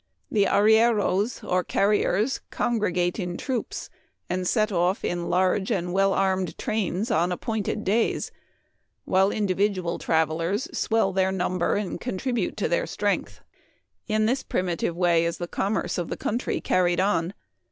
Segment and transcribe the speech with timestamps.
[0.31, 3.91] The arrieros, or car riers, congregate in troops,
[4.31, 8.31] and set off in large and well armed trains on appointed days,
[9.05, 13.41] while individual travelers swell their number and contribute to their strength.
[14.07, 17.35] In this primitive way is the commerce of the country carried on.